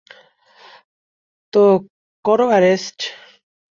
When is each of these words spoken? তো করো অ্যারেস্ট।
তো 1.53 1.63
করো 2.25 2.45
অ্যারেস্ট। 2.49 2.97